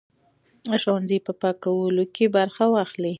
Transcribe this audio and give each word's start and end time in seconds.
د 0.69 0.71
ښوونځي 0.83 1.17
په 1.25 1.31
پاکوالي 1.41 2.05
کې 2.15 2.25
برخه 2.37 2.63
واخلئ. 2.73 3.09